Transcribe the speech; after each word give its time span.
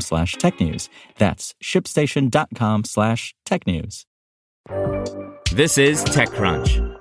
slash 0.00 0.36
technews. 0.36 0.88
That's 1.18 1.54
shipstation.com 1.62 2.84
slash 2.84 3.34
technews. 3.46 4.04
This 5.52 5.78
is 5.78 6.04
TechCrunch. 6.04 6.94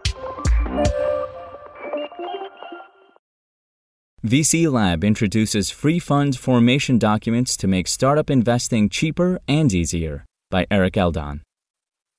VC 4.25 4.71
Lab 4.71 5.03
introduces 5.03 5.69
free 5.69 5.99
fund 5.99 6.37
formation 6.37 6.97
documents 6.97 7.57
to 7.57 7.67
make 7.67 7.89
startup 7.89 8.29
investing 8.29 8.87
cheaper 8.87 9.39
and 9.49 9.73
easier 9.73 10.23
by 10.49 10.65
Eric 10.71 10.95
Eldon. 10.95 11.41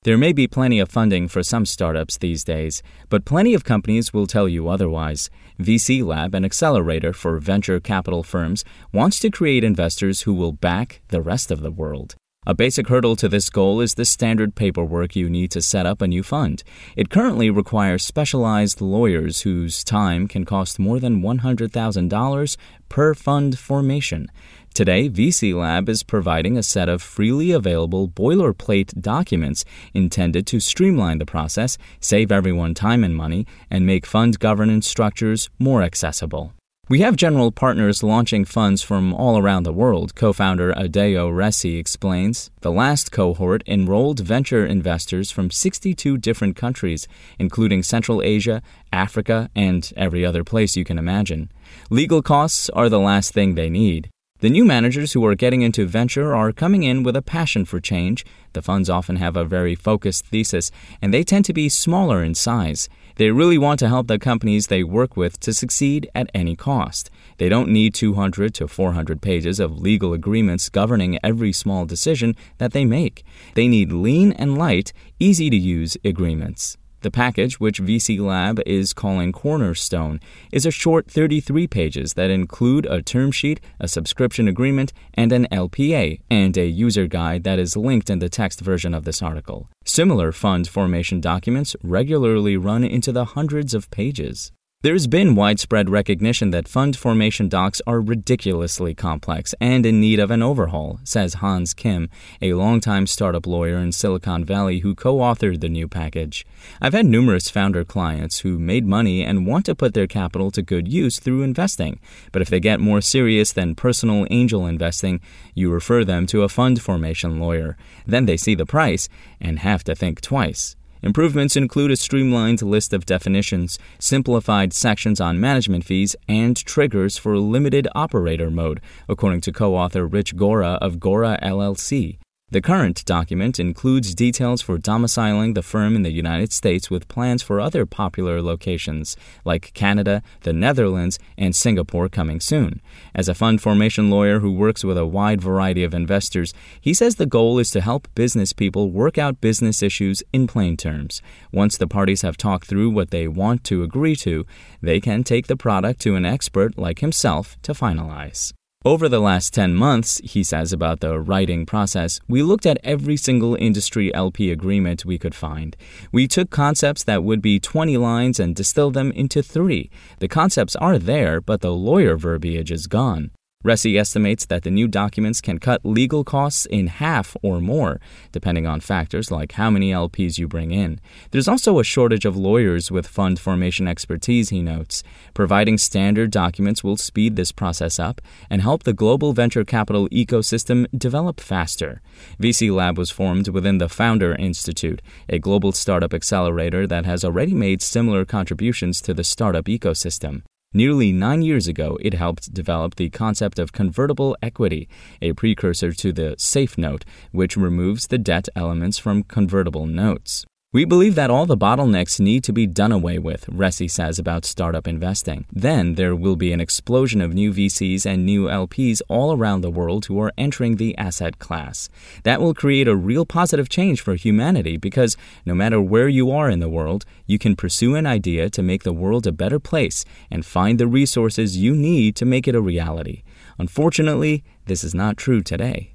There 0.05 0.19
may 0.19 0.33
be 0.33 0.45
plenty 0.45 0.77
of 0.77 0.89
funding 0.89 1.27
for 1.27 1.41
some 1.41 1.65
startups 1.65 2.19
these 2.19 2.43
days, 2.43 2.83
but 3.09 3.25
plenty 3.25 3.55
of 3.55 3.63
companies 3.63 4.13
will 4.13 4.27
tell 4.27 4.47
you 4.47 4.69
otherwise. 4.69 5.31
VC 5.59 6.05
Lab, 6.05 6.35
an 6.35 6.45
accelerator 6.45 7.11
for 7.11 7.39
venture 7.39 7.79
capital 7.79 8.21
firms, 8.21 8.63
wants 8.93 9.17
to 9.21 9.31
create 9.31 9.63
investors 9.63 10.21
who 10.21 10.35
will 10.35 10.51
back 10.51 11.01
the 11.07 11.23
rest 11.23 11.49
of 11.49 11.61
the 11.61 11.71
world. 11.71 12.15
A 12.47 12.53
basic 12.53 12.89
hurdle 12.89 13.15
to 13.15 13.27
this 13.27 13.49
goal 13.49 13.81
is 13.81 13.95
the 13.95 14.05
standard 14.05 14.53
paperwork 14.53 15.15
you 15.15 15.31
need 15.31 15.49
to 15.49 15.63
set 15.63 15.87
up 15.87 15.99
a 15.99 16.07
new 16.07 16.21
fund. 16.21 16.63
It 16.95 17.09
currently 17.09 17.49
requires 17.49 18.05
specialized 18.05 18.81
lawyers 18.81 19.41
whose 19.41 19.83
time 19.83 20.27
can 20.27 20.45
cost 20.45 20.77
more 20.77 20.99
than 20.99 21.23
$100,000 21.23 22.57
per 22.87 23.15
fund 23.15 23.57
formation. 23.57 24.31
Today, 24.75 25.09
VC 25.09 25.55
Lab 25.59 25.89
is 25.89 26.03
providing 26.03 26.55
a 26.55 26.61
set 26.61 26.87
of 26.87 27.01
freely 27.01 27.51
available 27.51 28.07
boilerplate 28.07 29.01
documents 29.01 29.65
intended 29.95 30.45
to 30.45 30.59
streamline 30.59 31.17
the 31.17 31.25
process, 31.25 31.79
save 31.99 32.31
everyone 32.31 32.75
time 32.75 33.03
and 33.03 33.15
money, 33.15 33.47
and 33.71 33.87
make 33.87 34.05
fund 34.05 34.37
governance 34.37 34.87
structures 34.87 35.49
more 35.57 35.81
accessible. 35.81 36.53
We 36.87 36.99
have 36.99 37.15
general 37.15 37.51
partners 37.51 38.03
launching 38.03 38.45
funds 38.45 38.83
from 38.83 39.11
all 39.11 39.39
around 39.39 39.63
the 39.63 39.73
world, 39.73 40.13
co 40.13 40.31
founder 40.31 40.71
Adeo 40.77 41.31
Ressi 41.31 41.79
explains. 41.79 42.51
The 42.61 42.71
last 42.71 43.11
cohort 43.11 43.63
enrolled 43.65 44.19
venture 44.19 44.63
investors 44.63 45.31
from 45.31 45.49
62 45.49 46.19
different 46.19 46.55
countries, 46.55 47.07
including 47.39 47.81
Central 47.81 48.21
Asia, 48.21 48.61
Africa, 48.93 49.49
and 49.55 49.91
every 49.97 50.23
other 50.23 50.43
place 50.43 50.75
you 50.75 50.85
can 50.85 50.99
imagine. 50.99 51.51
Legal 51.89 52.21
costs 52.21 52.69
are 52.69 52.87
the 52.87 52.99
last 52.99 53.33
thing 53.33 53.55
they 53.55 53.71
need. 53.71 54.11
The 54.39 54.49
new 54.49 54.65
managers 54.65 55.13
who 55.13 55.25
are 55.25 55.33
getting 55.33 55.61
into 55.61 55.85
venture 55.85 56.35
are 56.35 56.51
coming 56.51 56.83
in 56.83 57.03
with 57.03 57.15
a 57.15 57.21
passion 57.21 57.63
for 57.63 57.79
change. 57.79 58.25
The 58.51 58.61
funds 58.61 58.89
often 58.89 59.15
have 59.15 59.37
a 59.37 59.45
very 59.45 59.75
focused 59.75 60.25
thesis, 60.25 60.71
and 61.01 61.13
they 61.13 61.23
tend 61.23 61.45
to 61.45 61.53
be 61.53 61.69
smaller 61.69 62.21
in 62.21 62.35
size. 62.35 62.89
They 63.15 63.31
really 63.31 63.57
want 63.57 63.79
to 63.79 63.87
help 63.87 64.07
the 64.07 64.19
companies 64.19 64.67
they 64.67 64.83
work 64.83 65.15
with 65.15 65.39
to 65.39 65.53
succeed 65.53 66.09
at 66.13 66.29
any 66.33 66.57
cost. 66.57 67.09
They 67.37 67.47
don't 67.47 67.69
need 67.69 67.93
200 67.93 68.53
to 68.55 68.67
400 68.67 69.21
pages 69.21 69.61
of 69.61 69.79
legal 69.79 70.11
agreements 70.11 70.67
governing 70.67 71.17
every 71.23 71.53
small 71.53 71.85
decision 71.85 72.35
that 72.57 72.73
they 72.73 72.83
make. 72.83 73.23
They 73.53 73.69
need 73.69 73.93
lean 73.93 74.33
and 74.33 74.57
light, 74.57 74.91
easy 75.17 75.49
to 75.49 75.55
use 75.55 75.95
agreements. 76.03 76.75
The 77.05 77.11
package, 77.11 77.59
which 77.59 77.83
VC 77.83 78.19
Lab 78.19 78.59
is 78.65 78.91
calling 78.91 79.31
Cornerstone, 79.31 80.19
is 80.51 80.65
a 80.65 80.71
short 80.71 81.05
33 81.05 81.67
pages 81.67 82.15
that 82.15 82.31
include 82.31 82.87
a 82.87 83.03
term 83.03 83.31
sheet, 83.31 83.61
a 83.79 83.87
subscription 83.87 84.47
agreement, 84.47 84.91
and 85.13 85.31
an 85.31 85.47
LPA, 85.51 86.19
and 86.31 86.57
a 86.57 86.65
user 86.65 87.05
guide 87.05 87.43
that 87.43 87.59
is 87.59 87.77
linked 87.77 88.09
in 88.09 88.17
the 88.17 88.27
text 88.27 88.59
version 88.59 88.95
of 88.95 89.05
this 89.05 89.21
article. 89.21 89.69
Similar 89.85 90.31
fund 90.31 90.67
formation 90.67 91.21
documents 91.21 91.75
regularly 91.83 92.57
run 92.57 92.83
into 92.83 93.11
the 93.11 93.25
hundreds 93.25 93.75
of 93.75 93.91
pages. 93.91 94.51
There's 94.85 95.07
been 95.07 95.33
widespread 95.33 95.89
recognition 95.89 96.51
that 96.51 96.67
fund 96.67 96.95
formation 96.95 97.49
docs 97.49 97.81
are 97.87 97.99
ridiculously 97.99 98.93
complex 98.93 99.55
and 99.59 99.83
in 99.83 99.99
need 99.99 100.19
of 100.19 100.29
an 100.29 100.43
overhaul, 100.43 100.99
says 101.03 101.41
Hans 101.41 101.73
Kim, 101.73 102.07
a 102.39 102.53
longtime 102.53 103.07
startup 103.07 103.47
lawyer 103.47 103.77
in 103.77 103.91
Silicon 103.93 104.45
Valley 104.45 104.81
who 104.81 104.93
co 104.93 105.17
authored 105.17 105.61
the 105.61 105.69
new 105.69 105.87
package. 105.87 106.45
I've 106.79 106.93
had 106.93 107.07
numerous 107.07 107.49
founder 107.49 107.83
clients 107.83 108.41
who 108.41 108.59
made 108.59 108.85
money 108.85 109.23
and 109.23 109.47
want 109.47 109.65
to 109.65 109.73
put 109.73 109.95
their 109.95 110.05
capital 110.05 110.51
to 110.51 110.61
good 110.61 110.87
use 110.87 111.17
through 111.17 111.41
investing, 111.41 111.99
but 112.31 112.43
if 112.43 112.49
they 112.49 112.59
get 112.59 112.79
more 112.79 113.01
serious 113.01 113.51
than 113.51 113.73
personal 113.73 114.27
angel 114.29 114.67
investing, 114.67 115.19
you 115.55 115.71
refer 115.71 116.03
them 116.03 116.27
to 116.27 116.43
a 116.43 116.47
fund 116.47 116.79
formation 116.79 117.39
lawyer. 117.39 117.75
Then 118.05 118.27
they 118.27 118.37
see 118.37 118.53
the 118.53 118.67
price 118.67 119.09
and 119.41 119.57
have 119.57 119.83
to 119.85 119.95
think 119.95 120.21
twice. 120.21 120.75
Improvements 121.05 121.55
include 121.55 121.91
a 121.91 121.97
streamlined 121.97 122.63
list 122.63 122.91
of 122.91 123.05
definitions, 123.05 123.77
simplified 123.99 124.73
sections 124.73 125.21
on 125.21 125.39
management 125.39 125.85
fees, 125.85 126.15
and 126.27 126.57
triggers 126.57 127.15
for 127.15 127.37
limited 127.37 127.87
operator 127.93 128.49
mode, 128.49 128.81
according 129.07 129.41
to 129.41 129.51
co 129.51 129.75
author 129.75 130.07
Rich 130.07 130.35
Gora 130.35 130.79
of 130.81 130.99
Gora 130.99 131.37
LLC. 131.43 132.17
The 132.55 132.61
current 132.61 133.03
document 133.03 133.59
includes 133.59 134.15
details 134.15 134.61
for 134.61 134.77
domiciling 134.77 135.55
the 135.55 135.61
firm 135.61 135.93
in 135.93 136.03
the 136.03 136.11
United 136.11 136.53
States 136.53 136.89
with 136.89 137.09
plans 137.09 137.43
for 137.43 137.59
other 137.59 137.85
popular 137.85 138.41
locations 138.41 139.17
like 139.43 139.73
Canada, 139.73 140.21
the 140.43 140.53
Netherlands, 140.53 141.19
and 141.37 141.53
Singapore 141.53 142.07
coming 142.07 142.39
soon. 142.39 142.81
As 143.13 143.27
a 143.27 143.33
fund 143.33 143.61
formation 143.61 144.09
lawyer 144.09 144.39
who 144.39 144.53
works 144.53 144.85
with 144.85 144.97
a 144.97 145.05
wide 145.05 145.41
variety 145.41 145.83
of 145.83 145.93
investors, 145.93 146.53
he 146.79 146.93
says 146.93 147.15
the 147.15 147.25
goal 147.25 147.59
is 147.59 147.71
to 147.71 147.81
help 147.81 148.07
business 148.15 148.53
people 148.53 148.89
work 148.89 149.17
out 149.17 149.41
business 149.41 149.83
issues 149.83 150.23
in 150.31 150.47
plain 150.47 150.77
terms. 150.77 151.21
Once 151.51 151.77
the 151.77 151.87
parties 151.87 152.21
have 152.21 152.37
talked 152.37 152.67
through 152.67 152.89
what 152.91 153.09
they 153.09 153.27
want 153.27 153.65
to 153.65 153.83
agree 153.83 154.15
to, 154.15 154.45
they 154.81 155.01
can 155.01 155.25
take 155.25 155.47
the 155.47 155.57
product 155.57 155.99
to 155.99 156.15
an 156.15 156.25
expert 156.25 156.77
like 156.77 156.99
himself 156.99 157.57
to 157.63 157.73
finalize. 157.73 158.53
Over 158.87 159.09
the 159.09 159.19
last 159.19 159.51
10 159.55 159.73
months, 159.73 160.21
he 160.23 160.43
says 160.43 160.71
about 160.71 160.99
the 160.99 161.19
writing 161.19 161.65
process, 161.65 162.19
we 162.27 162.43
looked 162.43 162.67
at 162.67 162.77
every 162.83 163.17
single 163.17 163.55
industry 163.55 164.13
LP 164.13 164.51
agreement 164.51 165.03
we 165.03 165.17
could 165.17 165.33
find. 165.33 165.75
We 166.11 166.27
took 166.27 166.51
concepts 166.51 167.03
that 167.05 167.23
would 167.23 167.41
be 167.41 167.59
20 167.59 167.97
lines 167.97 168.39
and 168.39 168.55
distilled 168.55 168.93
them 168.93 169.11
into 169.13 169.41
three. 169.41 169.89
The 170.19 170.27
concepts 170.27 170.75
are 170.75 170.99
there, 170.99 171.41
but 171.41 171.61
the 171.61 171.73
lawyer 171.73 172.15
verbiage 172.15 172.71
is 172.71 172.85
gone. 172.85 173.31
Ressi 173.65 173.99
estimates 173.99 174.45
that 174.45 174.61
the 174.61 174.69
new 174.69 174.87
documents 174.87 175.41
can 175.41 175.57
cut 175.57 175.83
legal 175.83 176.23
costs 176.23 176.67
in 176.67 176.85
half 176.85 177.35
or 177.41 177.59
more, 177.59 177.99
depending 178.31 178.67
on 178.67 178.79
factors 178.79 179.31
like 179.31 179.53
how 179.53 179.71
many 179.71 179.91
LPs 179.91 180.37
you 180.37 180.47
bring 180.47 180.69
in. 180.69 180.99
There's 181.31 181.47
also 181.47 181.79
a 181.79 181.83
shortage 181.83 182.25
of 182.25 182.37
lawyers 182.37 182.91
with 182.91 183.07
fund 183.07 183.39
formation 183.39 183.87
expertise, 183.87 184.49
he 184.49 184.61
notes. 184.61 185.01
Providing 185.33 185.79
standard 185.79 186.29
documents 186.29 186.83
will 186.83 186.95
speed 186.95 187.37
this 187.37 187.51
process 187.51 187.97
up 187.97 188.21
and 188.51 188.61
help 188.61 188.83
the 188.83 188.93
global 188.93 189.33
venture 189.33 189.65
capital 189.65 190.07
ecosystem 190.09 190.85
develop 190.95 191.39
faster. 191.39 192.03
VC 192.39 192.71
Lab 192.71 192.99
was 192.99 193.09
formed 193.09 193.47
within 193.47 193.79
the 193.79 193.89
Founder 193.89 194.35
Institute, 194.35 195.01
a 195.27 195.39
global 195.39 195.71
startup 195.71 196.13
accelerator 196.13 196.85
that 196.85 197.05
has 197.05 197.25
already 197.25 197.55
made 197.55 197.81
similar 197.81 198.25
contributions 198.25 199.01
to 199.01 199.11
the 199.11 199.23
startup 199.23 199.65
ecosystem. 199.65 200.43
Nearly 200.75 201.13
nine 201.13 201.41
years 201.41 201.69
ago, 201.69 201.97
it 202.01 202.13
helped 202.13 202.53
develop 202.53 202.95
the 202.95 203.09
concept 203.09 203.59
of 203.59 203.71
convertible 203.71 204.35
equity, 204.41 204.89
a 205.21 205.31
precursor 205.31 205.93
to 205.93 206.11
the 206.11 206.35
safe 206.37 206.77
note, 206.77 207.05
which 207.31 207.55
removes 207.55 208.07
the 208.07 208.17
debt 208.17 208.49
elements 208.57 208.97
from 208.97 209.23
convertible 209.23 209.85
notes. 209.85 210.45
We 210.75 210.83
believe 210.83 211.15
that 211.15 211.29
all 211.29 211.45
the 211.45 211.55
bottlenecks 211.55 212.19
need 212.19 212.43
to 212.43 212.51
be 212.51 212.67
done 212.67 212.91
away 212.91 213.17
with, 213.17 213.45
Ressi 213.45 213.89
says 213.89 214.19
about 214.19 214.43
startup 214.43 214.89
investing. 214.89 215.45
Then 215.49 215.95
there 215.95 216.13
will 216.13 216.35
be 216.35 216.51
an 216.51 216.59
explosion 216.59 217.21
of 217.21 217.33
new 217.33 217.53
VCs 217.53 218.05
and 218.05 218.25
new 218.25 218.47
LPs 218.47 219.01
all 219.07 219.31
around 219.31 219.61
the 219.61 219.71
world 219.71 220.07
who 220.07 220.19
are 220.19 220.33
entering 220.37 220.75
the 220.75 220.93
asset 220.97 221.39
class. 221.39 221.87
That 222.23 222.41
will 222.41 222.53
create 222.53 222.89
a 222.89 222.95
real 222.97 223.25
positive 223.25 223.69
change 223.69 224.01
for 224.01 224.15
humanity 224.15 224.75
because 224.75 225.15
no 225.45 225.55
matter 225.55 225.79
where 225.79 226.09
you 226.09 226.29
are 226.29 226.49
in 226.49 226.59
the 226.59 226.67
world, 226.67 227.05
you 227.25 227.39
can 227.39 227.55
pursue 227.55 227.95
an 227.95 228.05
idea 228.05 228.49
to 228.49 228.61
make 228.61 228.83
the 228.83 228.91
world 228.91 229.25
a 229.25 229.31
better 229.31 229.61
place 229.61 230.03
and 230.29 230.45
find 230.45 230.77
the 230.77 230.87
resources 230.87 231.55
you 231.55 231.73
need 231.73 232.17
to 232.17 232.25
make 232.25 232.49
it 232.49 232.53
a 232.53 232.59
reality. 232.59 233.23
Unfortunately, 233.57 234.43
this 234.65 234.83
is 234.83 234.93
not 234.93 235.15
true 235.15 235.41
today. 235.41 235.94